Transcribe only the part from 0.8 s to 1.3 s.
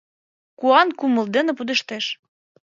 кумыл